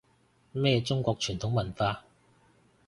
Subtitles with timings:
[0.51, 2.03] 咩中國傳統文化